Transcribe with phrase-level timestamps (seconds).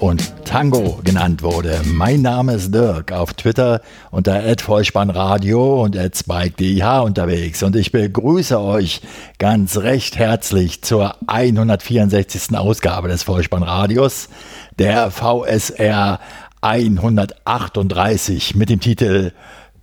[0.00, 1.78] und Tango genannt wurde.
[1.84, 9.02] Mein Name ist Dirk, auf Twitter unter @vollspannradio und @spike_dih unterwegs und ich begrüße euch
[9.38, 12.56] ganz recht herzlich zur 164.
[12.56, 14.30] Ausgabe des Vollspannradios,
[14.78, 16.18] der VSR
[16.62, 19.32] 138 mit dem Titel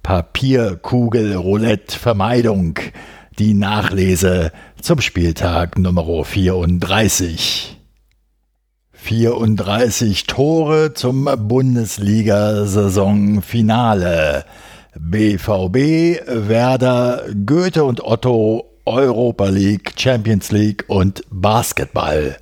[0.01, 2.79] Papierkugel Roulette Vermeidung.
[3.37, 7.76] Die Nachlese zum Spieltag Nummer 34.
[9.07, 14.43] 34 Tore zum Bundesliga-Saisonfinale.
[14.99, 22.35] BVB, Werder, Goethe und Otto, Europa League, Champions League und Basketball.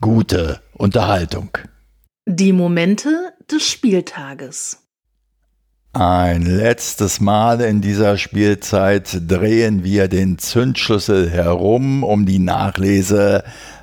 [0.00, 1.56] Gute Unterhaltung.
[2.26, 4.79] Die Momente des Spieltages.
[5.92, 13.42] Ein letztes Mal in dieser Spielzeit drehen wir den Zündschlüssel herum, um die Nachlese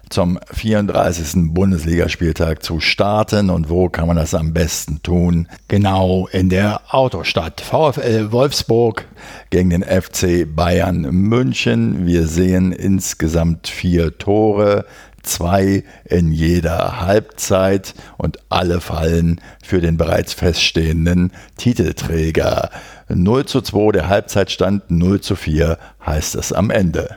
[0.10, 1.54] zum 34.
[1.54, 5.50] Bundesligaspieltag zu starten und wo kann man das am besten tun?
[5.68, 7.60] Genau in der Autostadt.
[7.60, 9.06] VfL Wolfsburg
[9.50, 12.06] gegen den FC Bayern München.
[12.06, 14.86] Wir sehen insgesamt vier Tore,
[15.28, 22.70] zwei in jeder Halbzeit und alle fallen für den bereits feststehenden Titelträger.
[23.10, 27.16] 0 zu 2 der Halbzeitstand, 0 zu 4 heißt es am Ende.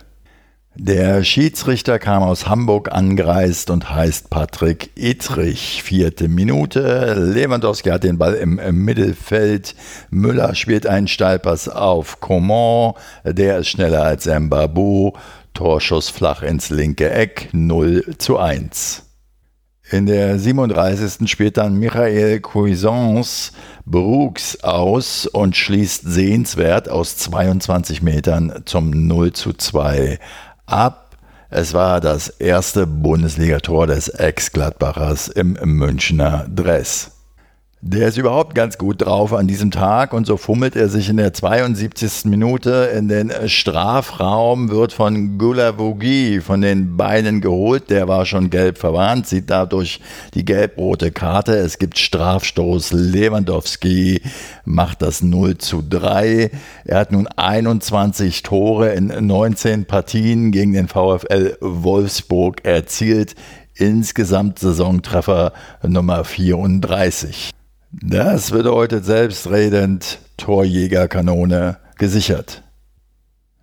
[0.76, 5.82] Der Schiedsrichter kam aus Hamburg angereist und heißt Patrick Ittrich.
[5.82, 7.14] Vierte Minute.
[7.14, 9.74] Lewandowski hat den Ball im, Mittelfeld.
[10.10, 12.94] Müller spielt einen Steilpass auf Coman.
[13.24, 15.12] Der ist schneller als Mbabu.
[15.54, 17.48] Torschuss flach ins linke Eck.
[17.52, 19.04] 0 zu 1.
[19.90, 21.28] In der 37.
[21.28, 23.52] spielt dann Michael Cuisance
[23.84, 30.20] Brooks aus und schließt sehenswert aus 22 Metern zum 0 zu 2
[30.66, 31.16] ab.
[31.48, 37.19] Es war das erste Bundesligator des Ex-Gladbachers im Münchner Dress.
[37.82, 41.16] Der ist überhaupt ganz gut drauf an diesem Tag und so fummelt er sich in
[41.16, 42.26] der 72.
[42.26, 47.88] Minute in den Strafraum, wird von Gulavogi von den Beinen geholt.
[47.88, 50.00] Der war schon gelb verwarnt, sieht dadurch
[50.34, 51.56] die gelb-rote Karte.
[51.56, 52.92] Es gibt Strafstoß.
[52.92, 54.20] Lewandowski
[54.66, 56.50] macht das 0 zu 3.
[56.84, 63.36] Er hat nun 21 Tore in 19 Partien gegen den VfL Wolfsburg erzielt.
[63.74, 67.52] Insgesamt Saisontreffer Nummer 34.
[67.92, 72.62] Das bedeutet selbstredend Torjägerkanone gesichert.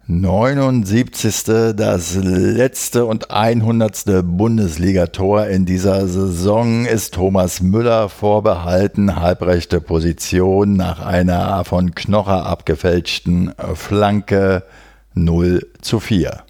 [0.09, 1.43] 79.
[1.75, 4.23] das letzte und 100.
[4.23, 13.53] Bundesligator in dieser Saison ist Thomas Müller vorbehalten, halbrechte Position nach einer von Knocher abgefälschten
[13.75, 14.63] Flanke
[15.13, 16.43] 0 zu 4.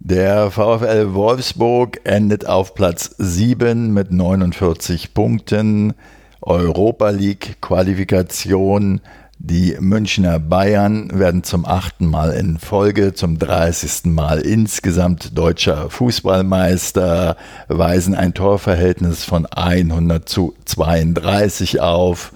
[0.00, 5.94] Der VfL Wolfsburg endet auf Platz 7 mit 49 Punkten.
[6.44, 9.00] Europa League Qualifikation.
[9.38, 14.12] Die Münchner Bayern werden zum achten Mal in Folge, zum 30.
[14.12, 17.36] Mal insgesamt deutscher Fußballmeister,
[17.68, 22.32] weisen ein Torverhältnis von 100 zu 32 auf.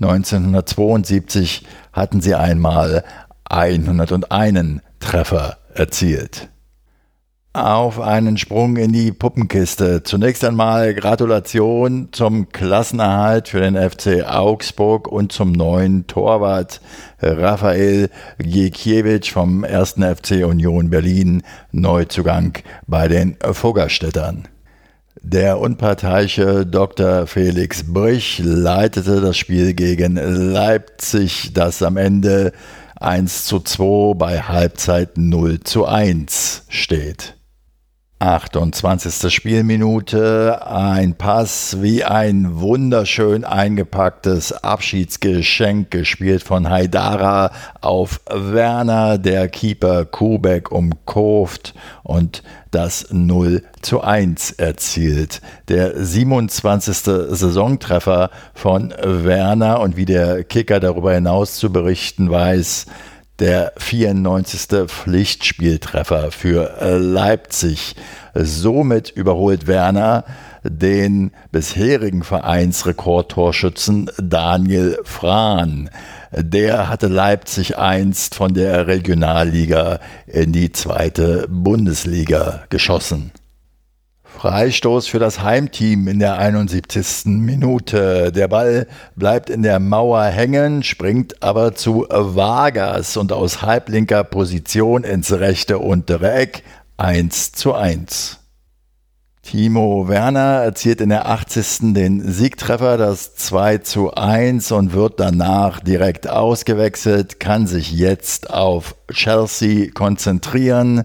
[0.00, 3.04] 1972 hatten sie einmal
[3.44, 6.48] 101 Treffer erzielt
[7.54, 10.02] auf einen Sprung in die Puppenkiste.
[10.02, 16.80] Zunächst einmal Gratulation zum Klassenerhalt für den FC Augsburg und zum neuen Torwart
[17.20, 19.92] Raphael Giekiewicz vom 1.
[19.92, 24.48] FC Union Berlin, Neuzugang bei den Fuggerstädtern.
[25.22, 27.28] Der unparteiische Dr.
[27.28, 32.52] Felix Brich leitete das Spiel gegen Leipzig, das am Ende
[32.96, 37.36] 1 zu 2 bei Halbzeit 0 zu 1 steht.
[38.24, 39.30] 28.
[39.30, 47.50] Spielminute, ein Pass wie ein wunderschön eingepacktes Abschiedsgeschenk gespielt von Haidara
[47.82, 55.42] auf Werner, der Keeper Kubek umkurvt und das 0 zu 1 erzielt.
[55.68, 56.96] Der 27.
[57.28, 62.86] Saisontreffer von Werner und wie der Kicker darüber hinaus zu berichten weiß,
[63.38, 64.88] der 94.
[64.88, 67.96] Pflichtspieltreffer für äh, Leipzig.
[68.34, 70.24] Somit überholt Werner
[70.64, 75.90] den bisherigen Vereinsrekordtorschützen Daniel Frahn.
[76.32, 83.30] Der hatte Leipzig einst von der Regionalliga in die zweite Bundesliga geschossen.
[84.38, 87.26] Freistoß für das Heimteam in der 71.
[87.26, 88.32] Minute.
[88.32, 88.86] Der Ball
[89.16, 95.78] bleibt in der Mauer hängen, springt aber zu Vargas und aus halblinker Position ins rechte
[95.78, 96.62] untere Eck
[96.96, 98.40] 1 zu 1.
[99.42, 101.94] Timo Werner erzielt in der 80.
[101.94, 108.94] den Siegtreffer, das 2 zu 1 und wird danach direkt ausgewechselt, kann sich jetzt auf
[109.12, 111.04] Chelsea konzentrieren.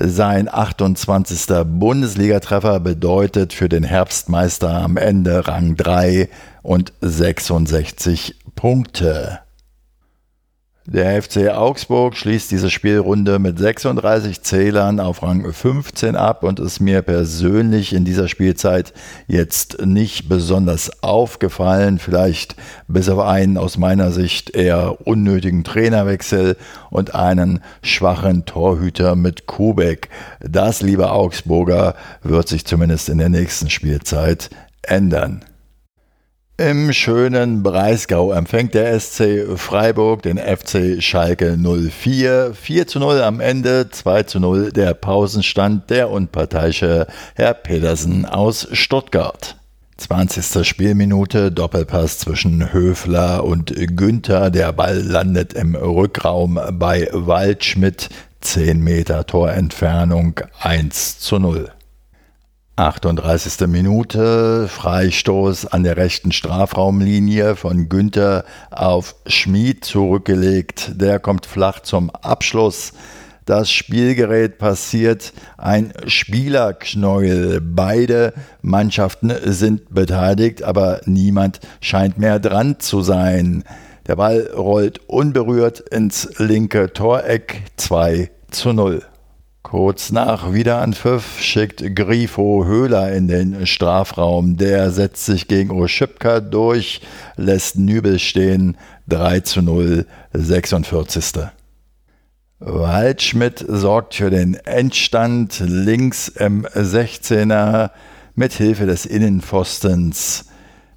[0.00, 1.64] Sein 28.
[1.64, 6.28] Bundesligatreffer bedeutet für den Herbstmeister am Ende Rang 3
[6.62, 9.40] und 66 Punkte.
[10.90, 16.80] Der FC Augsburg schließt diese Spielrunde mit 36 Zählern auf Rang 15 ab und ist
[16.80, 18.94] mir persönlich in dieser Spielzeit
[19.26, 21.98] jetzt nicht besonders aufgefallen.
[21.98, 22.56] Vielleicht
[22.86, 26.56] bis auf einen aus meiner Sicht eher unnötigen Trainerwechsel
[26.88, 30.08] und einen schwachen Torhüter mit Kubek.
[30.40, 34.48] Das, liebe Augsburger, wird sich zumindest in der nächsten Spielzeit
[34.80, 35.44] ändern.
[36.60, 42.52] Im schönen Breisgau empfängt der SC Freiburg den FC Schalke 04.
[42.52, 47.06] 4 zu 0 am Ende, 2 zu 0 der Pausenstand der unparteiische
[47.36, 49.54] Herr Pedersen aus Stuttgart.
[49.98, 50.66] 20.
[50.66, 54.50] Spielminute, Doppelpass zwischen Höfler und Günther.
[54.50, 58.08] Der Ball landet im Rückraum bei Waldschmidt.
[58.40, 61.70] 10 Meter Torentfernung 1 zu 0.
[62.78, 63.66] 38.
[63.66, 70.92] Minute, Freistoß an der rechten Strafraumlinie von Günther auf Schmid zurückgelegt.
[70.94, 72.92] Der kommt flach zum Abschluss.
[73.46, 77.60] Das Spielgerät passiert ein Spielerknäuel.
[77.60, 78.32] Beide
[78.62, 83.64] Mannschaften sind beteiligt, aber niemand scheint mehr dran zu sein.
[84.06, 89.02] Der Ball rollt unberührt ins linke Toreck 2 zu 0.
[89.62, 94.56] Kurz nach Wiederanpfiff schickt Grifo Höhler in den Strafraum.
[94.56, 97.02] Der setzt sich gegen Oschipka durch,
[97.36, 98.76] lässt Nübel stehen.
[99.08, 101.48] 3 zu 0, 46.
[102.60, 107.90] Waldschmidt sorgt für den Endstand links im 16er
[108.34, 110.47] mit Hilfe des Innenpfostens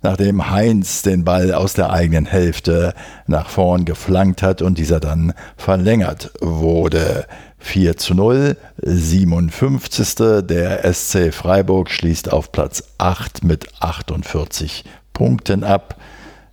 [0.02, 2.94] nachdem Heinz den Ball aus der eigenen Hälfte
[3.28, 7.26] nach vorn geflankt hat und dieser dann verlängert wurde.
[7.60, 10.16] 4 zu 0, 57.
[10.44, 14.84] Der SC Freiburg schließt auf Platz 8 mit 48
[15.14, 15.96] Punkten ab.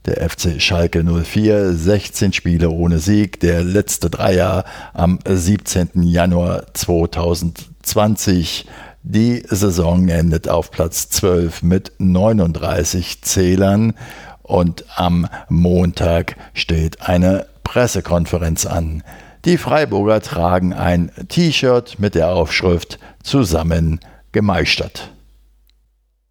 [0.06, 6.02] Der FC Schalke 04, 16 Spiele ohne Sieg, der letzte Dreier am 17.
[6.02, 8.66] Januar 2020
[9.10, 13.94] die Saison endet auf Platz 12 mit 39 Zählern
[14.43, 19.02] und am Montag steht eine Pressekonferenz an.
[19.46, 24.00] Die Freiburger tragen ein T-Shirt mit der Aufschrift Zusammen
[24.32, 25.11] gemeistert.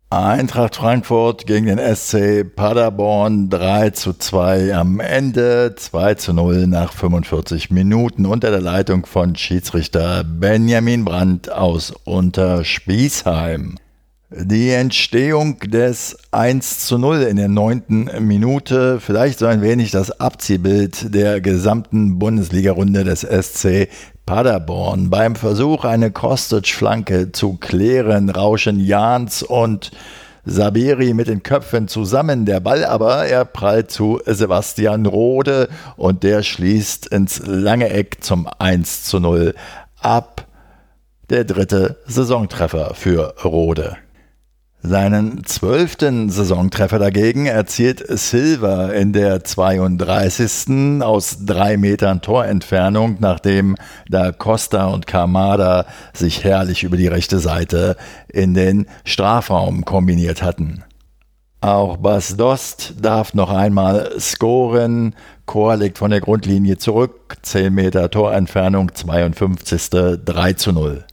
[0.09, 6.93] Eintracht Frankfurt gegen den SC Paderborn 3 zu 2 am Ende, 2 zu 0 nach
[6.93, 13.75] 45 Minuten unter der Leitung von Schiedsrichter Benjamin Brandt aus Unterspießheim.
[14.29, 20.21] Die Entstehung des 1 zu 0 in der neunten Minute, vielleicht so ein wenig das
[20.21, 23.89] Abziehbild der gesamten Bundesliga-Runde des SC
[24.27, 25.09] Paderborn.
[25.09, 29.89] Beim Versuch, eine Kostic-Flanke zu klären, rauschen Jans und
[30.45, 32.45] Saberi mit den Köpfen zusammen.
[32.45, 38.49] Der Ball aber, er prallt zu Sebastian Rode und der schließt ins lange Eck zum
[38.59, 39.55] 1 zu 0
[40.01, 40.45] ab.
[41.29, 43.95] Der dritte Saisontreffer für Rode.
[44.83, 51.01] Seinen zwölften Saisontreffer dagegen erzielt Silva in der 32.
[51.01, 53.75] aus drei Metern Torentfernung, nachdem
[54.07, 57.97] da Costa und Kamada sich herrlich über die rechte Seite
[58.29, 60.83] in den Strafraum kombiniert hatten.
[61.59, 65.15] Auch Bas Dost darf noch einmal scoren.
[65.47, 69.89] Chor legt von der Grundlinie zurück, 10 Meter Torentfernung, 52.
[70.23, 71.03] 3 zu 0.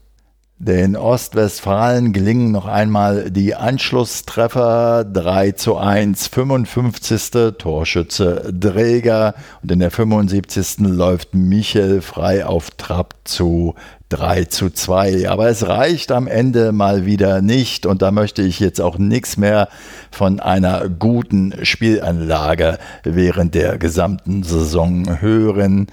[0.58, 7.56] Den Ostwestfalen gelingen noch einmal die Anschlusstreffer 3 zu 1, 55.
[7.58, 10.78] Torschütze Dräger und in der 75.
[10.78, 13.74] läuft Michel frei auf Trapp zu
[14.10, 15.28] 3 zu 2.
[15.28, 19.36] Aber es reicht am Ende mal wieder nicht und da möchte ich jetzt auch nichts
[19.36, 19.68] mehr
[20.12, 25.88] von einer guten Spielanlage während der gesamten Saison hören.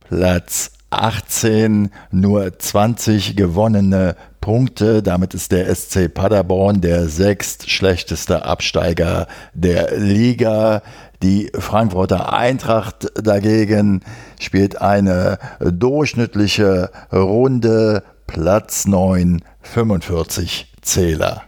[0.00, 5.02] Platz 18 nur 20 gewonnene Punkte.
[5.02, 10.82] Damit ist der SC Paderborn der sechstschlechteste Absteiger der Liga.
[11.22, 14.00] Die Frankfurter Eintracht dagegen
[14.40, 21.44] spielt eine durchschnittliche Runde Platz 9 45 Zähler.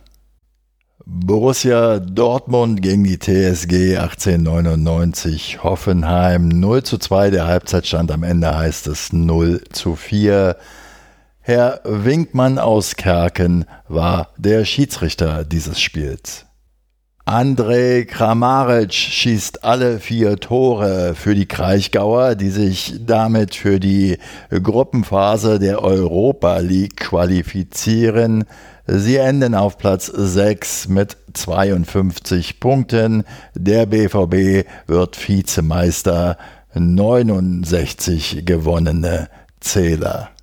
[1.06, 7.28] Borussia Dortmund gegen die TSG 1899 Hoffenheim 0 zu 2.
[7.28, 10.56] Der Halbzeitstand am Ende heißt es 0 zu 4.
[11.40, 16.46] Herr Winkmann aus Kerken war der Schiedsrichter dieses Spiels.
[17.26, 24.18] André Kramaric schießt alle vier Tore für die Kraichgauer, die sich damit für die
[24.50, 28.44] Gruppenphase der Europa League qualifizieren.
[28.86, 33.24] Sie enden auf Platz 6 mit 52 Punkten.
[33.54, 36.36] Der BVB wird Vizemeister.
[36.74, 39.28] 69 gewonnene
[39.60, 40.33] Zähler.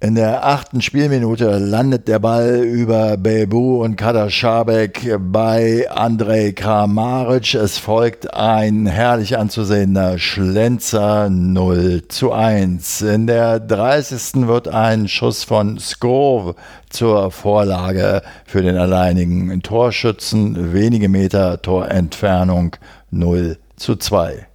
[0.00, 7.54] In der achten Spielminute landet der Ball über Bebu und Kader Schabek bei Andrej Kramaric.
[7.54, 13.02] Es folgt ein herrlich anzusehender Schlenzer 0 zu 1.
[13.02, 14.46] In der 30.
[14.46, 16.54] wird ein Schuss von Skov
[16.90, 20.72] zur Vorlage für den alleinigen Torschützen.
[20.72, 22.76] Wenige Meter Torentfernung
[23.10, 24.46] 0 zu 2.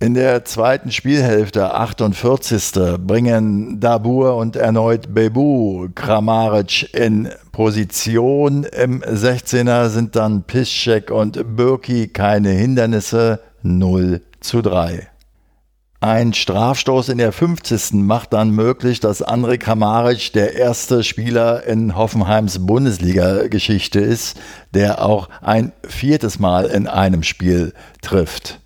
[0.00, 2.98] In der zweiten Spielhälfte, 48.
[2.98, 8.64] bringen Dabur und erneut Bebu Kramaric in Position.
[8.64, 13.40] Im 16er sind dann Piszczek und Birki keine Hindernisse.
[13.62, 15.08] 0 zu 3.
[16.00, 17.92] Ein Strafstoß in der 50.
[17.94, 24.38] macht dann möglich, dass André Kramaric der erste Spieler in Hoffenheims Bundesliga-Geschichte ist,
[24.74, 27.72] der auch ein viertes Mal in einem Spiel
[28.02, 28.60] trifft.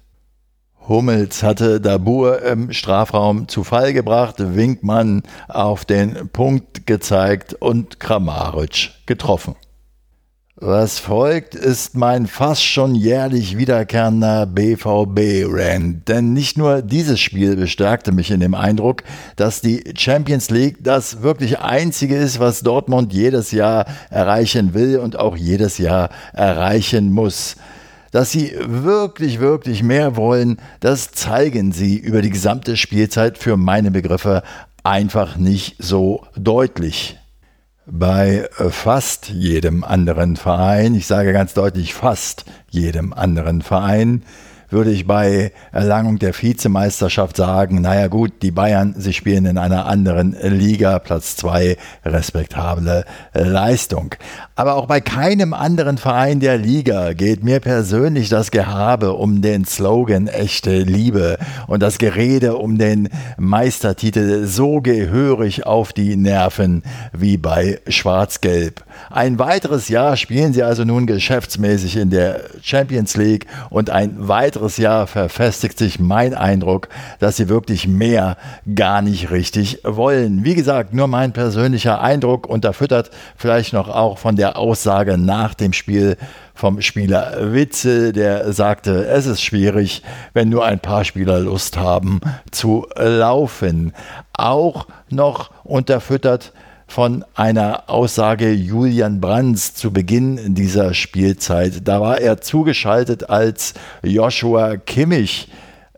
[0.89, 8.93] Hummels hatte Dabur im Strafraum zu Fall gebracht, Winkmann auf den Punkt gezeigt und Kramaric
[9.05, 9.55] getroffen.
[10.61, 16.09] Was folgt, ist mein fast schon jährlich wiederkehrender BVB-Rant.
[16.09, 19.05] Denn nicht nur dieses Spiel bestärkte mich in dem Eindruck,
[19.37, 25.17] dass die Champions League das wirklich einzige ist, was Dortmund jedes Jahr erreichen will und
[25.17, 27.55] auch jedes Jahr erreichen muss.
[28.19, 33.93] Dass sie wirklich, wirklich mehr wollen, das zeigen sie über die gesamte Spielzeit für meine
[33.93, 34.43] Begriffe
[34.83, 37.17] einfach nicht so deutlich.
[37.87, 44.25] Bei fast jedem anderen Verein, ich sage ganz deutlich fast jedem anderen Verein,
[44.71, 49.87] würde ich bei Erlangung der Vizemeisterschaft sagen, naja gut, die Bayern, sie spielen in einer
[49.87, 54.15] anderen Liga, Platz zwei, respektable Leistung.
[54.55, 59.65] Aber auch bei keinem anderen Verein der Liga geht mir persönlich das Gehabe um den
[59.65, 63.09] Slogan echte Liebe und das Gerede um den
[63.39, 66.83] Meistertitel so gehörig auf die Nerven
[67.13, 68.85] wie bei Schwarz-Gelb.
[69.11, 74.58] Ein weiteres Jahr spielen sie also nun geschäftsmäßig in der Champions League und ein weiteres
[74.77, 76.89] Jahr verfestigt sich mein Eindruck,
[77.19, 78.37] dass sie wirklich mehr
[78.75, 80.45] gar nicht richtig wollen.
[80.45, 85.73] Wie gesagt, nur mein persönlicher Eindruck, unterfüttert vielleicht noch auch von der Aussage nach dem
[85.73, 86.17] Spiel
[86.55, 90.03] vom Spieler Witzel, der sagte, es ist schwierig,
[90.35, 93.93] wenn nur ein paar Spieler Lust haben zu laufen.
[94.33, 96.53] Auch noch unterfüttert
[96.89, 101.87] von einer Aussage Julian Brands zu Beginn dieser Spielzeit.
[101.87, 105.49] Da war er zugeschaltet als Joshua Kimmich.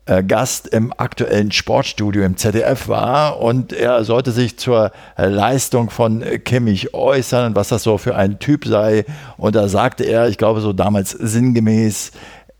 [0.06, 6.24] Äh, Gast im aktuellen Sportstudio im ZDF war und er sollte sich zur Leistung von
[6.44, 9.04] Kimmich äußern, was das so für ein Typ sei.
[9.36, 12.10] Und da sagte er, ich glaube so damals sinngemäß,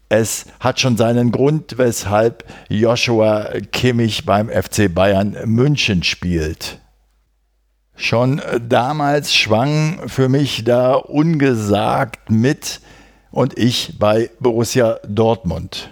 [0.08, 6.78] es hat schon seinen Grund, weshalb Joshua Kimmich beim FC Bayern München spielt.
[8.00, 12.80] Schon damals schwang für mich da ungesagt mit
[13.30, 15.90] und ich bei Borussia Dortmund.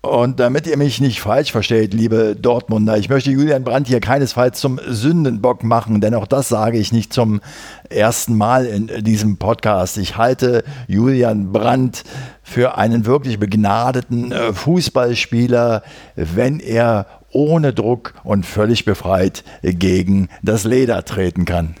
[0.00, 4.58] Und damit ihr mich nicht falsch versteht, liebe Dortmunder, ich möchte Julian Brandt hier keinesfalls
[4.58, 7.42] zum Sündenbock machen, denn auch das sage ich nicht zum
[7.90, 9.98] ersten Mal in diesem Podcast.
[9.98, 12.04] Ich halte Julian Brandt
[12.42, 15.82] für einen wirklich begnadeten äh, Fußballspieler,
[16.14, 21.74] wenn er ohne Druck und völlig befreit gegen das Leder treten kann.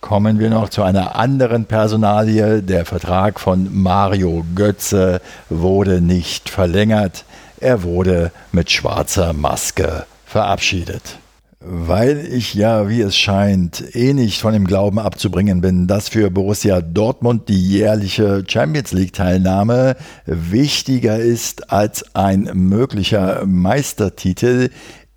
[0.00, 2.62] Kommen wir noch zu einer anderen Personalie.
[2.62, 7.24] Der Vertrag von Mario Götze wurde nicht verlängert.
[7.60, 11.18] Er wurde mit schwarzer Maske verabschiedet.
[11.64, 16.28] Weil ich ja, wie es scheint, eh nicht von dem Glauben abzubringen bin, dass für
[16.28, 19.94] Borussia Dortmund die jährliche Champions League-Teilnahme
[20.26, 24.70] wichtiger ist als ein möglicher Meistertitel,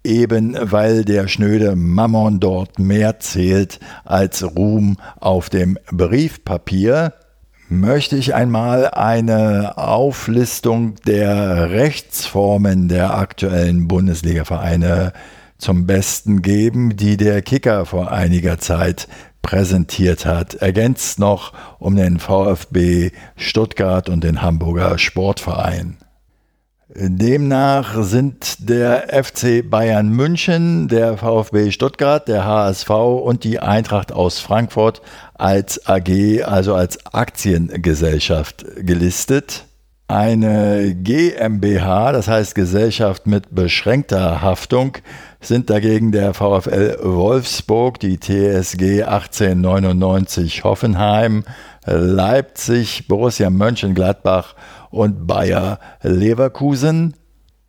[0.03, 7.13] eben weil der schnöde Mammon dort mehr zählt als Ruhm auf dem Briefpapier,
[7.69, 15.11] möchte ich einmal eine Auflistung der Rechtsformen der aktuellen Bundesliga-Vereine
[15.57, 19.07] zum Besten geben, die der Kicker vor einiger Zeit
[19.41, 25.97] präsentiert hat, ergänzt noch um den VfB Stuttgart und den Hamburger Sportverein.
[26.97, 34.39] Demnach sind der FC Bayern München, der VfB Stuttgart, der HSV und die Eintracht aus
[34.39, 35.01] Frankfurt
[35.33, 39.65] als AG, also als Aktiengesellschaft gelistet.
[40.07, 44.97] Eine GmbH, das heißt Gesellschaft mit beschränkter Haftung,
[45.47, 51.43] sind dagegen der VfL Wolfsburg, die TSG 1899 Hoffenheim,
[51.85, 54.55] Leipzig, Borussia Mönchengladbach
[54.89, 57.15] und Bayer Leverkusen.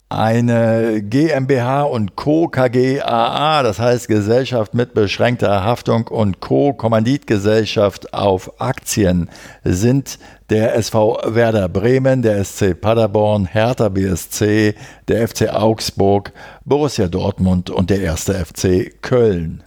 [0.09, 2.47] Eine GmbH und Co.
[2.47, 6.73] KGAA, das heißt Gesellschaft mit beschränkter Haftung und Co.
[6.73, 9.29] Kommanditgesellschaft auf Aktien,
[9.65, 14.75] sind der SV Werder Bremen, der SC Paderborn, Hertha BSC,
[15.09, 16.33] der FC Augsburg,
[16.65, 19.63] Borussia Dortmund und der erste FC Köln.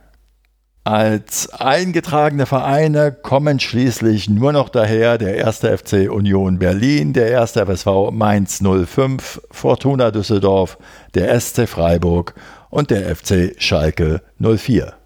[0.86, 7.66] Als eingetragene Vereine kommen schließlich nur noch daher der erste FC Union Berlin, der erste
[7.66, 10.78] FSV Mainz 05, Fortuna Düsseldorf,
[11.14, 12.34] der SC Freiburg
[12.70, 14.99] und der FC Schalke 04.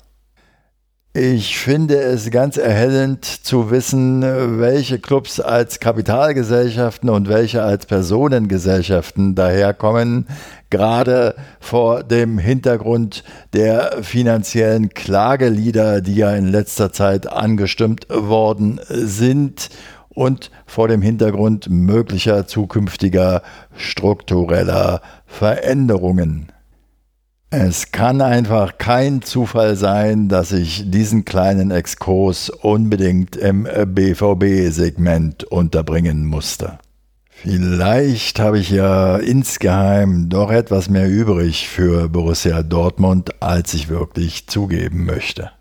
[1.15, 4.23] Ich finde es ganz erhellend zu wissen,
[4.59, 10.25] welche Clubs als Kapitalgesellschaften und welche als Personengesellschaften daherkommen,
[10.71, 19.69] gerade vor dem Hintergrund der finanziellen Klagelieder, die ja in letzter Zeit angestimmt worden sind
[20.09, 23.43] und vor dem Hintergrund möglicher zukünftiger
[23.75, 26.52] struktureller Veränderungen.
[27.55, 36.25] Es kann einfach kein Zufall sein, dass ich diesen kleinen Exkurs unbedingt im BVB-Segment unterbringen
[36.25, 36.79] musste.
[37.29, 44.47] Vielleicht habe ich ja insgeheim doch etwas mehr übrig für Borussia Dortmund, als ich wirklich
[44.47, 45.51] zugeben möchte.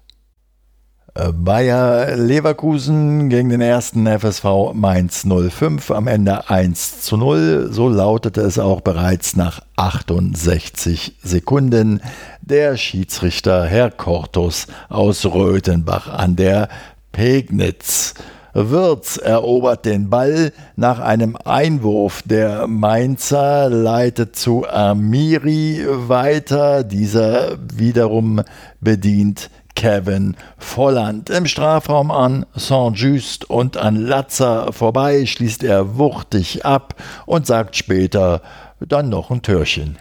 [1.14, 7.68] Äh, Bayer Leverkusen gegen den ersten FSV Mainz 05 am Ende 1 zu 0.
[7.70, 12.01] So lautete es auch bereits nach 68 Sekunden.
[12.40, 16.70] Der Schiedsrichter Herr Kortus aus Röthenbach an der
[17.12, 18.14] Pegnitz.
[18.55, 22.22] Wirz erobert den Ball nach einem Einwurf.
[22.27, 26.85] Der Mainzer leitet zu Amiri weiter.
[26.85, 28.42] Dieser wiederum
[28.81, 31.30] bedient Kevin Volland.
[31.30, 36.94] Im Strafraum an Saint-Just und an Latzer vorbei schließt er wuchtig ab
[37.26, 38.42] und sagt später
[38.80, 39.98] dann noch ein Türchen.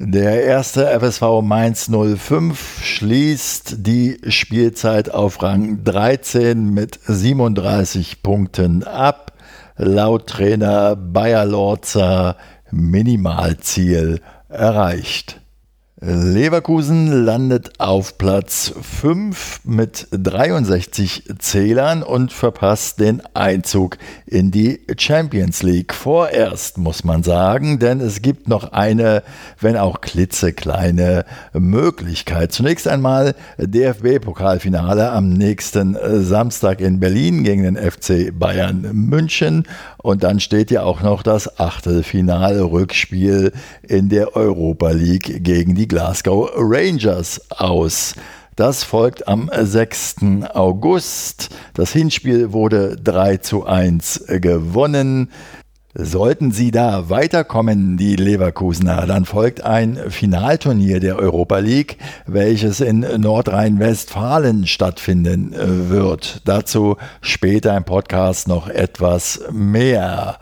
[0.00, 9.32] Der erste FSV Mainz 05 schließt die Spielzeit auf Rang 13 mit 37 Punkten ab.
[9.76, 12.36] Laut Trainer Bayer Lorzer
[12.70, 15.40] Minimalziel erreicht.
[16.00, 25.64] Leverkusen landet auf Platz 5 mit 63 Zählern und verpasst den Einzug in die Champions
[25.64, 25.92] League.
[25.92, 29.24] Vorerst muss man sagen, denn es gibt noch eine,
[29.58, 32.52] wenn auch klitzekleine Möglichkeit.
[32.52, 39.64] Zunächst einmal DFB-Pokalfinale am nächsten Samstag in Berlin gegen den FC Bayern München
[39.96, 43.50] und dann steht ja auch noch das Achtelfinale-Rückspiel
[43.82, 48.14] in der Europa League gegen die Glasgow Rangers aus.
[48.54, 50.16] Das folgt am 6.
[50.52, 51.48] August.
[51.74, 55.30] Das Hinspiel wurde 3 zu 1 gewonnen.
[55.94, 61.96] Sollten sie da weiterkommen, die Leverkusener, dann folgt ein Finalturnier der Europa League,
[62.26, 66.42] welches in Nordrhein-Westfalen stattfinden wird.
[66.44, 70.38] Dazu später im Podcast noch etwas mehr.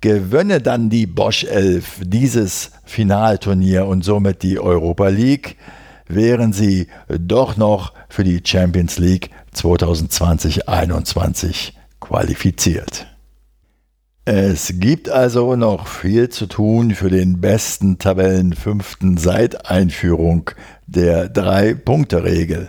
[0.00, 5.56] Gewönne dann die Bosch 11 dieses Finalturnier und somit die Europa League,
[6.08, 13.06] wären sie doch noch für die Champions League 2020-21 qualifiziert.
[14.28, 20.50] Es gibt also noch viel zu tun für den besten Tabellenfünften seit Einführung
[20.86, 22.68] der Drei-Punkte-Regel.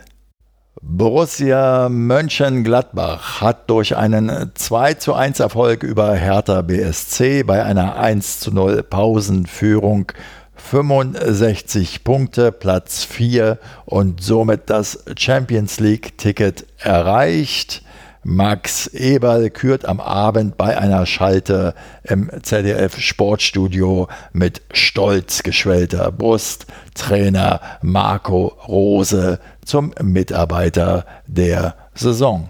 [0.82, 8.40] Borussia Mönchengladbach hat durch einen 2 zu 1 Erfolg über Hertha BSC bei einer 1
[8.40, 10.12] zu 0 Pausenführung
[10.56, 17.82] 65 Punkte, Platz 4 und somit das Champions League-Ticket erreicht.
[18.30, 26.66] Max Eberl kürt am Abend bei einer Schalte im ZDF Sportstudio mit stolz geschwellter Brust
[26.94, 32.50] Trainer Marco Rose zum Mitarbeiter der Saison.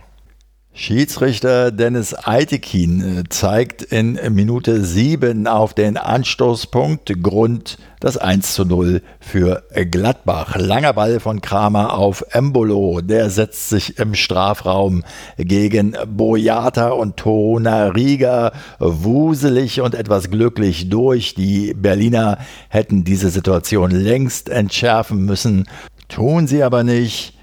[0.79, 8.63] Schiedsrichter Dennis Eitekin äh, zeigt in Minute 7 auf den Anstoßpunkt Grund das 1 zu
[8.63, 10.55] 0 für Gladbach.
[10.55, 13.01] Langer Ball von Kramer auf Embolo.
[13.01, 15.03] Der setzt sich im Strafraum
[15.39, 21.33] gegen Boyata und Tona Riga wuselig und etwas glücklich durch.
[21.33, 22.37] Die Berliner
[22.69, 25.67] hätten diese Situation längst entschärfen müssen,
[26.07, 27.36] tun sie aber nicht.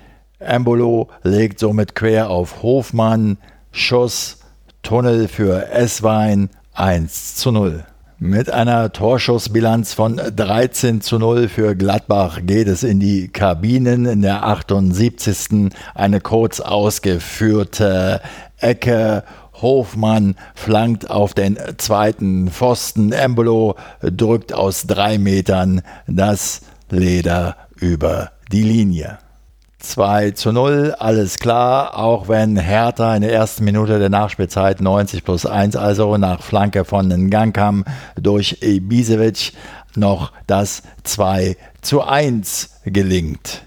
[0.45, 3.39] Embolo legt somit quer auf Hofmann,
[3.73, 4.39] Schuss,
[4.83, 7.85] Tunnel für Esswein 1 zu 0.
[8.19, 14.07] Mit einer Torschussbilanz von 13 zu 0 für Gladbach geht es in die Kabinen.
[14.07, 15.73] In der 78.
[15.95, 18.21] eine kurz ausgeführte
[18.59, 19.25] Ecke.
[19.61, 23.13] Hofmann flankt auf den zweiten Pfosten.
[23.13, 29.19] Embolo drückt aus drei Metern das Leder über die Linie.
[29.85, 35.25] 2 zu 0, alles klar, auch wenn Hertha in der ersten Minute der Nachspielzeit 90
[35.25, 37.85] plus 1 also nach Flanke von Ngankam
[38.16, 39.53] durch Ibisevic
[39.94, 43.62] noch das 2 zu 1 gelingt.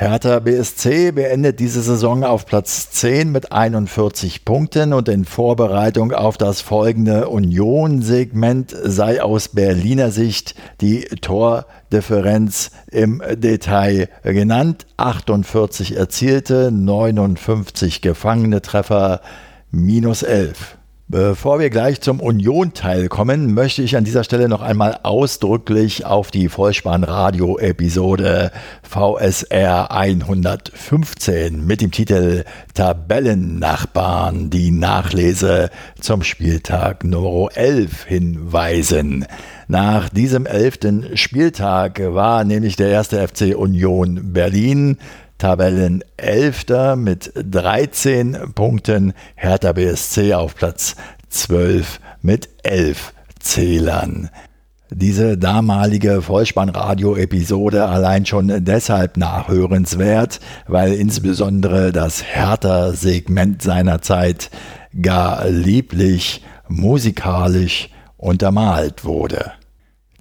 [0.00, 6.38] Hertha BSC beendet diese Saison auf Platz 10 mit 41 Punkten und in Vorbereitung auf
[6.38, 14.86] das folgende Union-Segment sei aus Berliner Sicht die Tordifferenz im Detail genannt.
[14.96, 19.20] 48 erzielte, 59 gefangene Treffer,
[19.70, 20.78] minus 11.
[21.10, 26.30] Bevor wir gleich zum Union-Teil kommen, möchte ich an dieser Stelle noch einmal ausdrücklich auf
[26.30, 32.44] die Vollspann-Radio-Episode VSR 115 mit dem Titel
[32.74, 35.70] Tabellennachbarn, die Nachlese
[36.00, 39.26] zum Spieltag Nummer 11 hinweisen.
[39.66, 44.98] Nach diesem elften Spieltag war nämlich der erste FC Union Berlin
[45.40, 50.96] Tabellenelfter mit 13 Punkten, Hertha BSC auf Platz
[51.30, 54.28] 12 mit 11 Zählern.
[54.90, 64.50] Diese damalige Vollspannradio-Episode allein schon deshalb nachhörenswert, weil insbesondere das Hertha-Segment seiner Zeit
[65.00, 69.52] gar lieblich musikalisch untermalt wurde.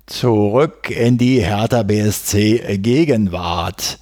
[0.06, 4.00] Zurück in die Hertha BSC Gegenwart.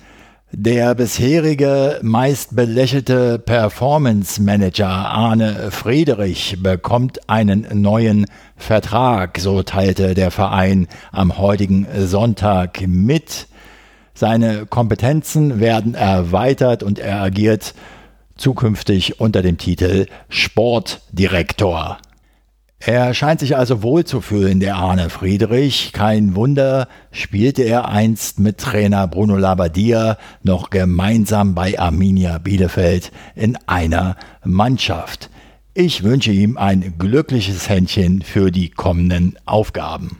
[0.53, 10.31] Der bisherige meist belächelte Performance Manager Arne Friedrich bekommt einen neuen Vertrag, so teilte der
[10.31, 13.47] Verein am heutigen Sonntag mit.
[14.13, 17.73] Seine Kompetenzen werden erweitert und er agiert
[18.37, 21.97] zukünftig unter dem Titel Sportdirektor.
[22.79, 25.91] Er scheint sich also wohl zu fühlen, der Arne Friedrich.
[25.93, 33.57] Kein Wunder, spielte er einst mit Trainer Bruno Labbadia noch gemeinsam bei Arminia Bielefeld in
[33.65, 35.29] einer Mannschaft.
[35.73, 40.17] Ich wünsche ihm ein glückliches Händchen für die kommenden Aufgaben.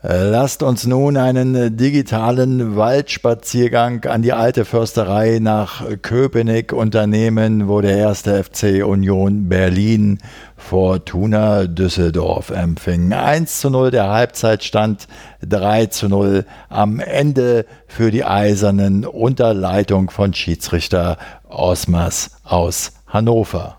[0.00, 7.96] Lasst uns nun einen digitalen Waldspaziergang an die alte Försterei nach Köpenick unternehmen, wo der
[7.96, 10.20] erste FC Union Berlin
[10.56, 13.12] Fortuna Düsseldorf empfing.
[13.12, 15.08] 1 zu 0 der Halbzeitstand,
[15.40, 23.77] 3 zu 0 am Ende für die Eisernen unter Leitung von Schiedsrichter Osmers aus Hannover.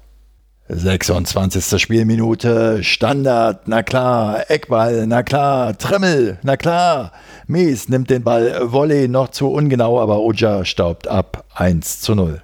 [0.70, 1.82] 26.
[1.82, 7.12] Spielminute, Standard, na klar, Eckball, na klar, Tremmel, na klar.
[7.48, 12.42] Mies nimmt den Ball, Volley noch zu ungenau, aber Uja staubt ab, 1 zu 0.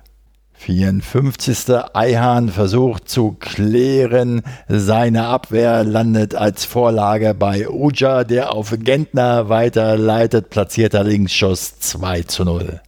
[0.56, 1.76] 54.
[1.94, 10.50] Eihan versucht zu klären, seine Abwehr landet als Vorlage bei Uja, der auf Gentner weiterleitet,
[10.50, 12.82] platzierter Linksschuss 2 zu 0.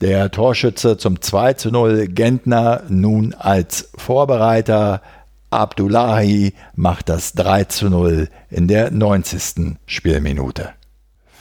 [0.00, 5.00] Der Torschütze zum 2 zu 0 Gentner nun als Vorbereiter.
[5.48, 9.76] Abdullahi macht das 3 zu 0 in der 90.
[9.86, 10.70] Spielminute.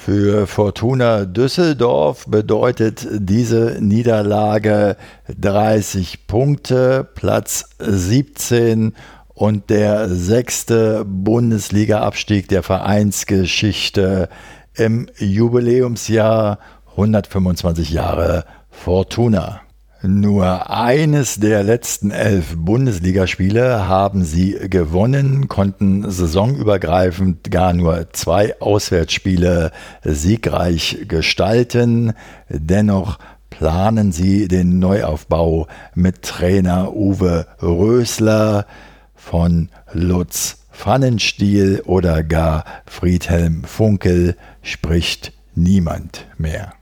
[0.06, 4.96] Für Fortuna Düsseldorf bedeutet diese Niederlage
[5.38, 8.94] 30 Punkte, Platz 17
[9.34, 14.30] und der sechste Bundesliga-Abstieg der Vereinsgeschichte
[14.76, 16.60] im Jubiläumsjahr
[16.96, 19.62] 125 Jahre Fortuna.
[20.02, 29.72] Nur eines der letzten elf Bundesligaspiele haben sie gewonnen, konnten saisonübergreifend gar nur zwei Auswärtsspiele
[30.04, 32.14] siegreich gestalten.
[32.50, 38.68] Dennoch planen sie den Neuaufbau mit Trainer Uwe Rösler
[39.16, 46.74] von Lutz Pfannenstiel oder gar Friedhelm Funkel spricht niemand mehr.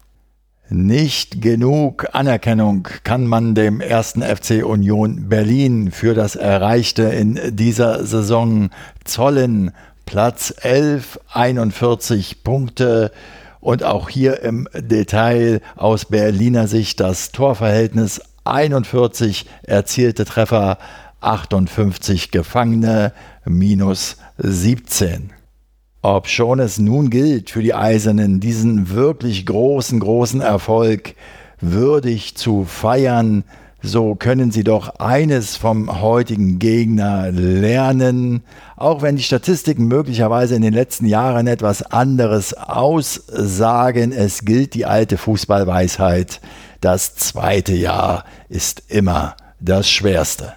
[0.70, 8.06] Nicht genug Anerkennung kann man dem ersten FC Union Berlin für das Erreichte in dieser
[8.06, 8.70] Saison
[9.04, 9.72] zollen.
[10.06, 13.12] Platz 11, 41 Punkte.
[13.60, 20.78] Und auch hier im Detail aus Berliner Sicht das Torverhältnis 41 erzielte Treffer,
[21.20, 23.14] 58 Gefangene,
[23.46, 25.32] minus 17.
[26.06, 31.16] Ob schon es nun gilt für die Eisernen, diesen wirklich großen, großen Erfolg
[31.62, 33.46] würdig zu feiern,
[33.82, 38.44] so können sie doch eines vom heutigen Gegner lernen,
[38.76, 44.86] auch wenn die Statistiken möglicherweise in den letzten Jahren etwas anderes aussagen, es gilt die
[44.86, 46.42] alte Fußballweisheit,
[46.82, 50.52] das zweite Jahr ist immer das schwerste.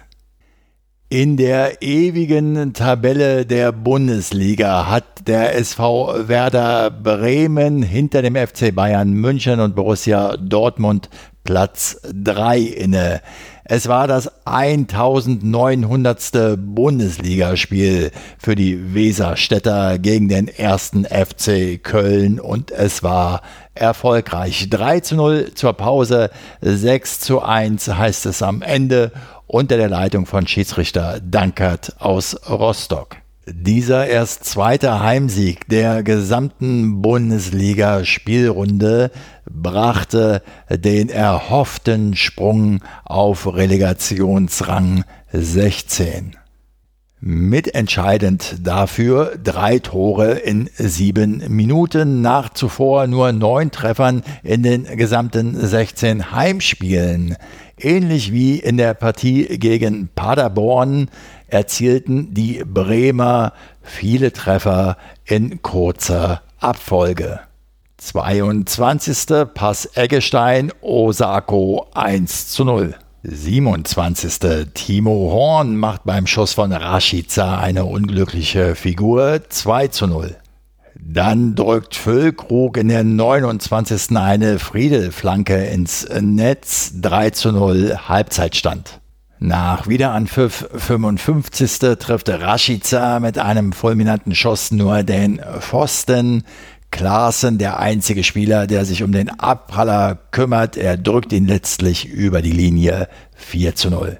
[1.09, 9.13] In der ewigen Tabelle der Bundesliga hat der SV Werder Bremen hinter dem FC Bayern
[9.13, 11.09] München und Borussia Dortmund
[11.45, 13.21] Platz 3 inne.
[13.63, 16.57] Es war das 1900.
[16.57, 23.43] Bundesligaspiel für die Weserstädter gegen den ersten FC Köln und es war
[23.79, 24.69] erfolgreich.
[24.69, 26.29] 3 zu 0 zur Pause,
[26.61, 29.11] 6 zu 1 heißt es am Ende
[29.47, 33.17] unter der Leitung von Schiedsrichter Dankert aus Rostock.
[33.49, 39.09] Dieser erst zweite Heimsieg der gesamten Bundesliga-Spielrunde
[39.49, 46.35] brachte den erhofften Sprung auf Relegationsrang 16.
[47.19, 55.55] Mitentscheidend dafür drei Tore in sieben Minuten nach zuvor nur neun Treffern in den gesamten
[55.59, 57.35] 16 Heimspielen.
[57.79, 61.09] Ähnlich wie in der Partie gegen Paderborn
[61.47, 67.39] erzielten die Bremer viele Treffer in kurzer Abfolge.
[67.97, 69.47] 22.
[69.55, 72.93] Pass Eggestein, Osako 1 zu 0.
[73.29, 74.69] 27.
[74.73, 80.37] Timo Horn macht beim Schuss von Rashica eine unglückliche Figur 2 zu 0.
[80.97, 84.15] Dann drückt Füllkrug in der 29.
[84.15, 89.01] eine Friedelflanke ins Netz 3 zu 0 Halbzeitstand.
[89.39, 91.79] Nach Wiederanpfiff 55.
[91.99, 96.43] trifft Rashica mit einem fulminanten Schuss nur den Pfosten.
[96.91, 102.41] Klaassen, der einzige Spieler, der sich um den Abpraller kümmert, er drückt ihn letztlich über
[102.41, 104.19] die Linie 4 zu 0.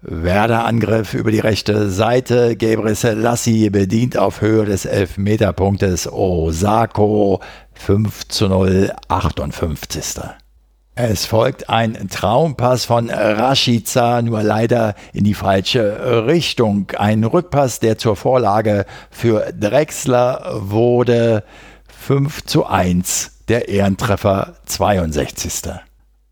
[0.00, 2.56] Werder-Angriff über die rechte Seite.
[2.56, 7.40] Gabriel Selassie bedient auf Höhe des Elfmeterpunktes Osako
[7.74, 10.20] 5 zu 0, 58.
[10.94, 16.90] Es folgt ein Traumpass von Rashica, nur leider in die falsche Richtung.
[16.96, 21.44] Ein Rückpass, der zur Vorlage für Drexler wurde.
[22.00, 25.74] 5 zu 1, der Ehrentreffer 62.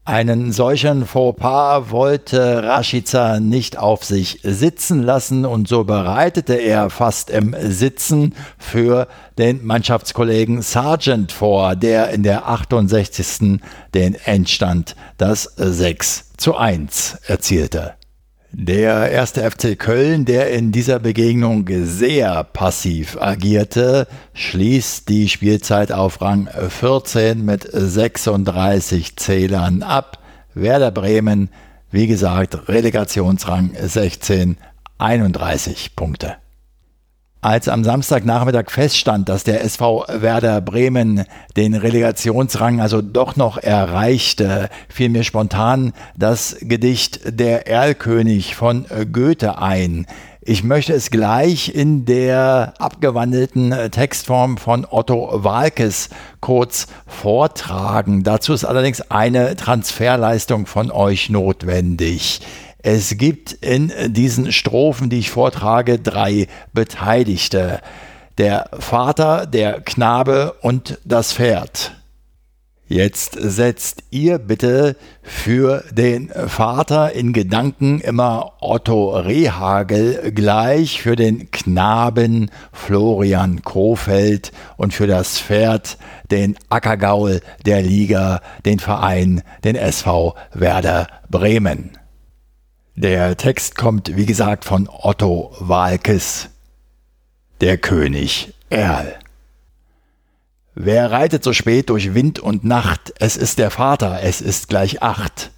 [0.06, 7.28] Einen solchen Fauxpas wollte Rashica nicht auf sich sitzen lassen und so bereitete er fast
[7.28, 13.60] im Sitzen für den Mannschaftskollegen Sargent vor, der in der 68.
[13.94, 17.95] den Endstand das 6 zu 1 erzielte.
[18.58, 26.22] Der erste FC Köln, der in dieser Begegnung sehr passiv agierte, schließt die Spielzeit auf
[26.22, 30.20] Rang 14 mit 36 Zählern ab.
[30.54, 31.50] Werder Bremen,
[31.90, 34.56] wie gesagt, Relegationsrang 16,
[34.96, 36.36] 31 Punkte.
[37.42, 41.24] Als am Samstagnachmittag feststand, dass der SV Werder Bremen
[41.56, 49.58] den Relegationsrang also doch noch erreichte, fiel mir spontan das Gedicht Der Erlkönig von Goethe
[49.58, 50.06] ein.
[50.40, 56.08] Ich möchte es gleich in der abgewandelten Textform von Otto Walkes
[56.40, 58.22] kurz vortragen.
[58.22, 62.40] Dazu ist allerdings eine Transferleistung von euch notwendig.
[62.88, 67.80] Es gibt in diesen Strophen, die ich vortrage, drei Beteiligte.
[68.38, 71.96] Der Vater, der Knabe und das Pferd.
[72.86, 81.50] Jetzt setzt ihr bitte für den Vater in Gedanken immer Otto Rehagel gleich, für den
[81.50, 85.98] Knaben Florian Kofeld und für das Pferd
[86.30, 91.98] den Ackergaul der Liga, den Verein, den SV Werder Bremen.
[92.98, 96.48] Der Text kommt, wie gesagt, von Otto Walkes,
[97.60, 99.16] der König Erl.
[100.74, 103.12] Wer reitet so spät durch Wind und Nacht?
[103.18, 105.50] Es ist der Vater, es ist gleich acht.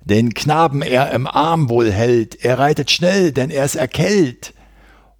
[0.00, 3.76] Den Knaben er im Arm wohl hält, er reitet schnell, denn er es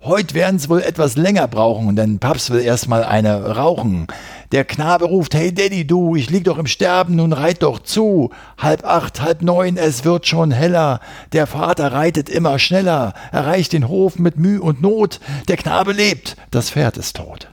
[0.07, 0.17] erkellt.
[0.17, 4.07] Heut werden's wohl etwas länger brauchen, denn Paps will erstmal eine rauchen.
[4.53, 8.31] Der Knabe ruft, hey Daddy, du, ich lieg doch im Sterben, nun reit doch zu.
[8.59, 11.01] Halb acht, halb neun, es wird schon heller.
[11.33, 15.21] Der Vater reitet immer schneller, erreicht den Hof mit Mühe und Not.
[15.49, 17.49] Der Knabe lebt, das Pferd ist tot.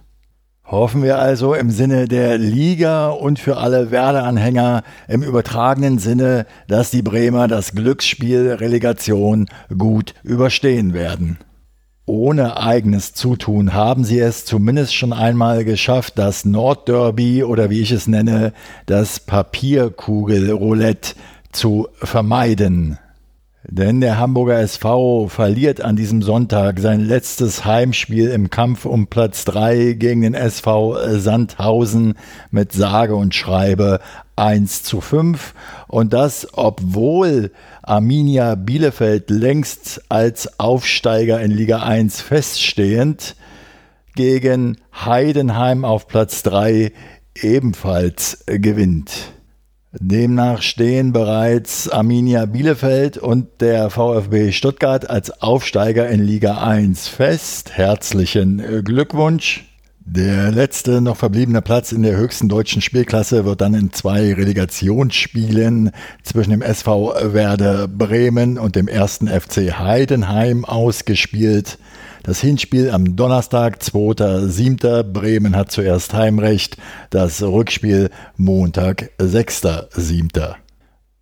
[0.65, 6.89] Hoffen wir also im Sinne der Liga und für alle Werder-Anhänger im übertragenen Sinne, dass
[6.89, 11.37] die Bremer das Glücksspiel Relegation gut überstehen werden.
[12.05, 17.91] Ohne eigenes Zutun haben sie es zumindest schon einmal geschafft, das Nordderby oder wie ich
[17.91, 18.51] es nenne,
[18.85, 21.15] das Papierkugelroulette
[21.53, 22.99] zu vermeiden.
[23.65, 29.45] Denn der Hamburger SV verliert an diesem Sonntag sein letztes Heimspiel im Kampf um Platz
[29.45, 32.15] 3 gegen den SV Sandhausen
[32.51, 34.01] mit sage und schreibe
[34.35, 35.53] 1 zu 5.
[35.87, 43.37] Und das, obwohl Arminia Bielefeld längst als Aufsteiger in Liga 1 feststehend
[44.15, 46.91] gegen Heidenheim auf Platz 3
[47.41, 49.32] ebenfalls gewinnt.
[49.99, 57.77] Demnach stehen bereits Arminia Bielefeld und der VfB Stuttgart als Aufsteiger in Liga 1 fest.
[57.77, 59.65] Herzlichen Glückwunsch.
[59.99, 65.91] Der letzte noch verbliebene Platz in der höchsten deutschen Spielklasse wird dann in zwei Relegationsspielen
[66.23, 71.77] zwischen dem SV Werder Bremen und dem ersten FC Heidenheim ausgespielt.
[72.25, 75.03] Das Hinspiel am Donnerstag, 2.7.
[75.03, 76.77] Bremen hat zuerst Heimrecht.
[77.09, 80.55] Das Rückspiel Montag, 6.7.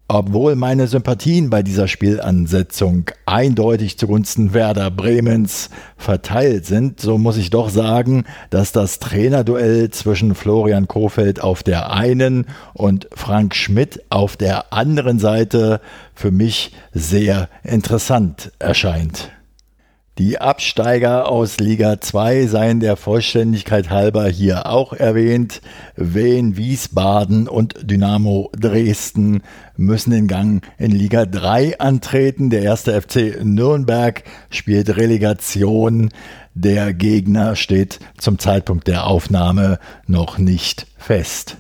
[0.08, 7.50] Obwohl meine Sympathien bei dieser Spielansetzung eindeutig zugunsten Werder Bremens verteilt sind, so muss ich
[7.50, 14.38] doch sagen, dass das Trainerduell zwischen Florian Kofeld auf der einen und Frank Schmidt auf
[14.38, 15.82] der anderen Seite
[16.14, 19.32] für mich sehr interessant erscheint.
[20.22, 25.64] Die Absteiger aus Liga 2 seien der Vollständigkeit halber hier auch erwähnt.
[25.96, 29.42] Wien, Wiesbaden und Dynamo Dresden
[29.78, 32.52] müssen den Gang in Liga 3 antreten.
[32.52, 36.12] Der erste FC Nürnberg spielt Relegation.
[36.54, 41.58] Der Gegner steht zum Zeitpunkt der Aufnahme noch nicht fest.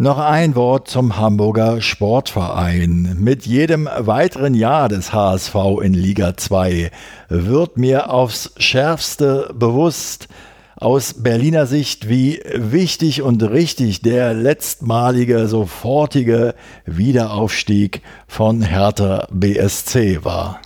[0.00, 3.18] Noch ein Wort zum Hamburger Sportverein.
[3.20, 6.90] Mit jedem weiteren Jahr des HSV in Liga 2
[7.28, 10.28] wird mir aufs schärfste bewusst,
[10.76, 16.54] aus Berliner Sicht, wie wichtig und richtig der letztmalige, sofortige
[16.86, 20.62] Wiederaufstieg von Hertha BSC war.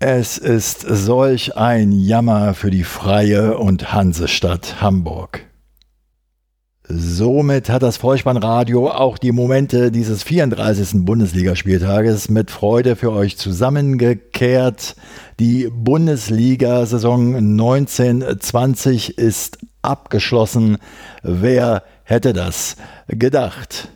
[0.00, 5.46] Es ist solch ein Jammer für die freie und Hansestadt Hamburg.
[6.86, 11.06] Somit hat das Vollspannradio auch die Momente dieses 34.
[11.06, 14.94] Bundesligaspieltages mit Freude für euch zusammengekehrt.
[15.40, 20.76] Die Bundesliga-Saison 1920 ist abgeschlossen.
[21.22, 22.76] Wer hätte das
[23.08, 23.88] gedacht?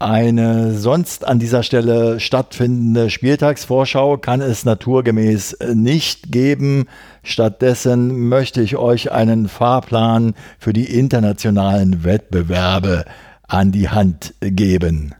[0.00, 6.86] Eine sonst an dieser Stelle stattfindende Spieltagsvorschau kann es naturgemäß nicht geben.
[7.22, 13.04] Stattdessen möchte ich euch einen Fahrplan für die internationalen Wettbewerbe
[13.46, 15.14] an die Hand geben.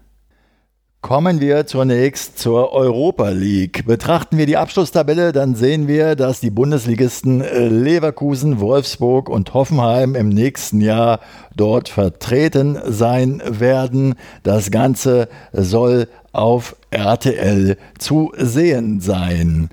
[1.02, 3.86] Kommen wir zunächst zur Europa League.
[3.86, 10.28] Betrachten wir die Abschlusstabelle, dann sehen wir, dass die Bundesligisten Leverkusen, Wolfsburg und Hoffenheim im
[10.28, 11.20] nächsten Jahr
[11.56, 14.14] dort vertreten sein werden.
[14.42, 19.70] Das Ganze soll auf RTL zu sehen sein.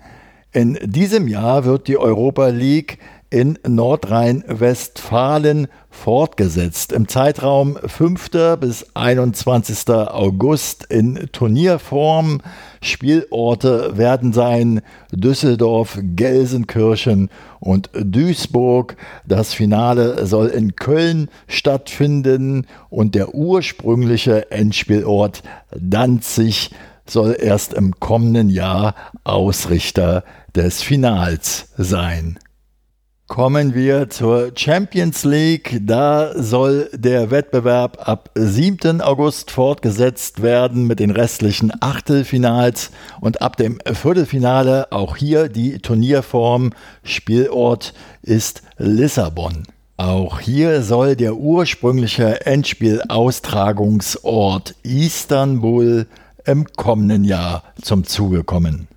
[0.53, 6.93] In diesem Jahr wird die Europa League in Nordrhein-Westfalen fortgesetzt.
[6.93, 8.29] Im Zeitraum 5.
[8.59, 9.89] bis 21.
[9.89, 12.41] August in Turnierform.
[12.81, 14.81] Spielorte werden sein
[15.11, 17.29] Düsseldorf, Gelsenkirchen
[17.59, 18.95] und Duisburg.
[19.25, 25.43] Das Finale soll in Köln stattfinden und der ursprüngliche Endspielort
[25.75, 26.71] Danzig
[27.05, 30.23] soll erst im kommenden Jahr Ausrichter
[30.55, 32.37] des Finals sein.
[33.27, 35.81] Kommen wir zur Champions League.
[35.81, 39.01] Da soll der Wettbewerb ab 7.
[39.01, 46.71] August fortgesetzt werden mit den restlichen Achtelfinals und ab dem Viertelfinale auch hier die Turnierform.
[47.03, 49.63] Spielort ist Lissabon.
[49.97, 56.07] Auch hier soll der ursprüngliche Endspielaustragungsort Istanbul
[56.45, 58.87] im kommenden Jahr zum Zuge kommen.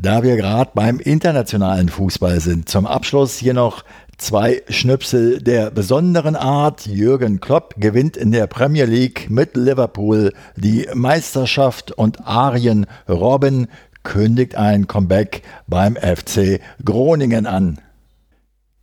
[0.00, 3.82] Da wir gerade beim internationalen Fußball sind, zum Abschluss hier noch
[4.16, 6.86] zwei Schnipsel der besonderen Art.
[6.86, 13.66] Jürgen Klopp gewinnt in der Premier League mit Liverpool die Meisterschaft und Arjen Robben
[14.04, 17.80] kündigt ein Comeback beim FC Groningen an.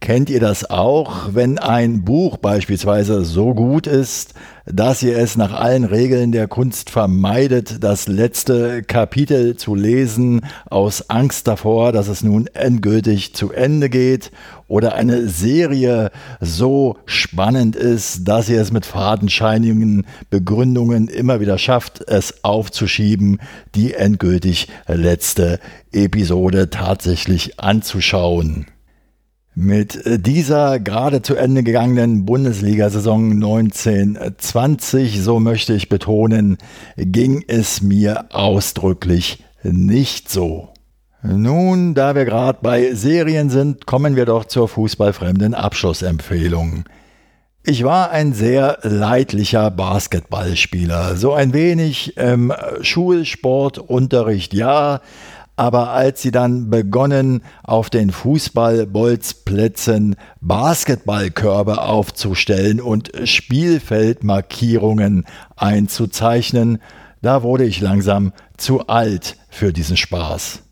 [0.02, 4.36] Kennt ihr das auch, wenn ein Buch beispielsweise so gut ist,
[4.66, 11.10] dass ihr es nach allen Regeln der Kunst vermeidet, das letzte Kapitel zu lesen, aus
[11.10, 14.32] Angst davor, dass es nun endgültig zu Ende geht,
[14.68, 22.08] oder eine Serie so spannend ist, dass ihr es mit fadenscheinigen Begründungen immer wieder schafft,
[22.08, 23.39] es aufzuschieben,
[23.74, 25.60] die endgültig letzte
[25.91, 28.68] Episode tatsächlich anzuschauen.
[29.58, 36.58] Mit dieser gerade zu Ende gegangenen Bundesliga-Saison 1920, so möchte ich betonen,
[36.97, 40.74] ging es mir ausdrücklich nicht so.
[41.24, 46.84] Nun, da wir gerade bei Serien sind, kommen wir doch zur fußballfremden Abschlussempfehlung.
[47.64, 54.99] Ich war ein sehr leidlicher Basketballspieler, so ein wenig im Schulsportunterricht ja,
[55.56, 65.26] aber als sie dann begonnen, auf den Fußballbolzplätzen Basketballkörbe aufzustellen und Spielfeldmarkierungen
[65.56, 66.80] einzuzeichnen,
[67.22, 70.64] da wurde ich langsam zu alt für diesen Spaß.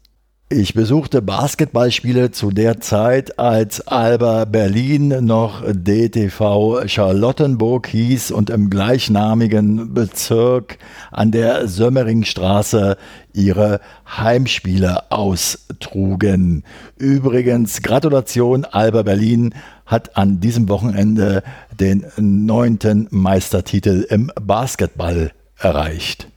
[0.56, 8.70] Ich besuchte Basketballspiele zu der Zeit, als Alba Berlin noch DTV Charlottenburg hieß und im
[8.70, 10.78] gleichnamigen Bezirk
[11.12, 12.98] an der Sömmeringstraße
[13.34, 16.64] ihre Heimspiele austrugen.
[17.00, 19.56] Übrigens, Gratulation, Alba Berlin
[19.88, 21.42] hat an diesem Wochenende
[21.80, 26.28] den neunten Meistertitel im Basketball erreicht.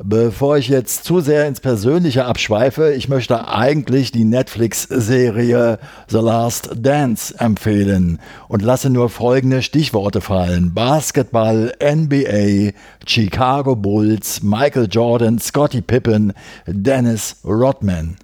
[0.00, 6.70] Bevor ich jetzt zu sehr ins Persönliche abschweife, ich möchte eigentlich die Netflix-Serie The Last
[6.76, 10.72] Dance empfehlen und lasse nur folgende Stichworte fallen.
[10.72, 12.74] Basketball, NBA,
[13.08, 16.32] Chicago Bulls, Michael Jordan, Scottie Pippen,
[16.68, 18.18] Dennis Rodman.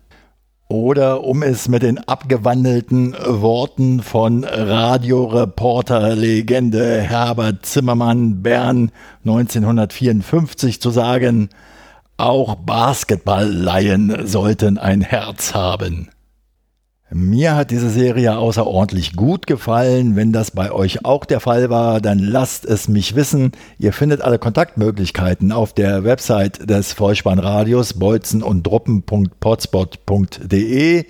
[0.68, 8.90] Oder um es mit den abgewandelten Worten von Radioreporter-Legende Herbert Zimmermann Bern
[9.24, 11.50] 1954 zu sagen,
[12.16, 16.08] auch Basketballleien sollten ein Herz haben.
[17.16, 20.16] Mir hat diese Serie außerordentlich gut gefallen.
[20.16, 23.52] Wenn das bei euch auch der Fall war, dann lasst es mich wissen.
[23.78, 31.04] Ihr findet alle Kontaktmöglichkeiten auf der Website des Vollspannradios bolzen und druppen.potspot.de.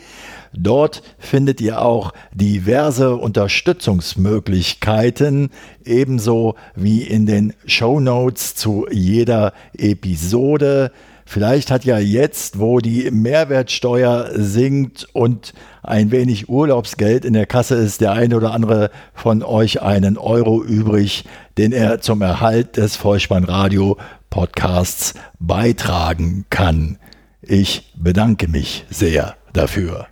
[0.52, 5.48] Dort findet ihr auch diverse Unterstützungsmöglichkeiten,
[5.86, 10.92] ebenso wie in den Show Notes zu jeder Episode.
[11.24, 17.76] Vielleicht hat ja jetzt, wo die Mehrwertsteuer sinkt und ein wenig Urlaubsgeld in der Kasse
[17.76, 21.24] ist, der eine oder andere von euch einen Euro übrig,
[21.56, 23.96] den er zum Erhalt des Vollspannradio
[24.30, 26.98] Podcasts beitragen kann.
[27.40, 30.06] Ich bedanke mich sehr dafür.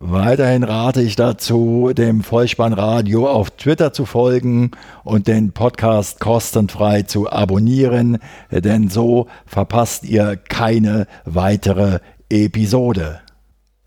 [0.00, 4.70] Weiterhin rate ich dazu, dem Vollspannradio auf Twitter zu folgen
[5.02, 8.18] und den Podcast kostenfrei zu abonnieren,
[8.52, 11.98] denn so verpasst ihr keine weitere
[12.30, 13.18] Episode.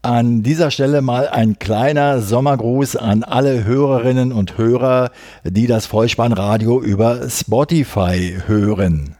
[0.01, 5.11] An dieser Stelle mal ein kleiner Sommergruß an alle Hörerinnen und Hörer,
[5.45, 9.15] die das Vollspannradio über Spotify hören.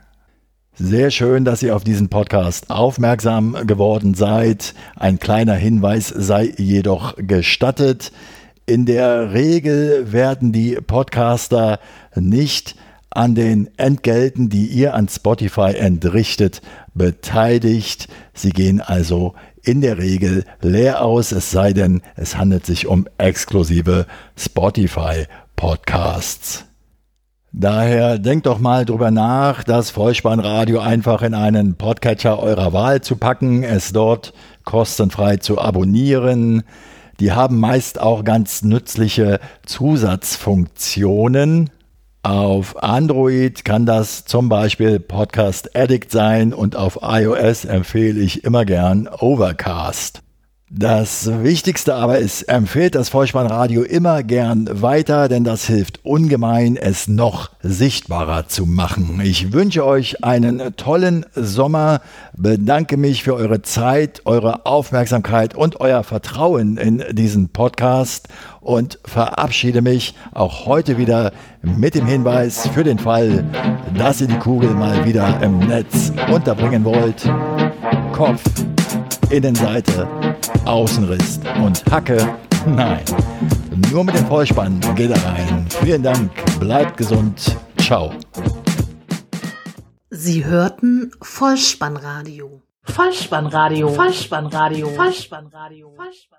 [0.83, 4.73] Sehr schön, dass ihr auf diesen Podcast aufmerksam geworden seid.
[4.95, 8.11] Ein kleiner Hinweis sei jedoch gestattet.
[8.65, 11.79] In der Regel werden die Podcaster
[12.15, 12.75] nicht
[13.11, 16.63] an den Entgelten, die ihr an Spotify entrichtet,
[16.95, 18.07] beteiligt.
[18.33, 23.07] Sie gehen also in der Regel leer aus, es sei denn, es handelt sich um
[23.19, 26.70] exklusive Spotify-Podcasts.
[27.53, 33.17] Daher denkt doch mal drüber nach, das Vollspannradio einfach in einen Podcatcher eurer Wahl zu
[33.17, 34.31] packen, es dort
[34.63, 36.63] kostenfrei zu abonnieren.
[37.19, 41.71] Die haben meist auch ganz nützliche Zusatzfunktionen.
[42.23, 48.63] Auf Android kann das zum Beispiel Podcast Addict sein und auf iOS empfehle ich immer
[48.63, 50.21] gern Overcast.
[50.73, 57.09] Das Wichtigste aber ist, empfehlt das Vollspannradio immer gern weiter, denn das hilft ungemein, es
[57.09, 59.19] noch sichtbarer zu machen.
[59.21, 61.99] Ich wünsche euch einen tollen Sommer,
[62.37, 68.29] bedanke mich für eure Zeit, eure Aufmerksamkeit und euer Vertrauen in diesen Podcast
[68.61, 73.43] und verabschiede mich auch heute wieder mit dem Hinweis für den Fall,
[73.97, 77.29] dass ihr die Kugel mal wieder im Netz unterbringen wollt.
[78.13, 78.41] Kopf,
[79.31, 80.07] Innenseite,
[80.65, 82.35] Außenriss und Hacke.
[82.67, 83.03] Nein,
[83.91, 85.65] nur mit dem Vollspann geht er rein.
[85.83, 87.57] Vielen Dank, bleibt gesund.
[87.77, 88.11] Ciao.
[90.09, 92.61] Sie hörten Vollspannradio.
[92.83, 93.89] Vollspannradio.
[93.89, 94.89] Vollspannradio.
[94.89, 95.93] Vollspannradio.
[95.95, 96.31] Vollspannradio.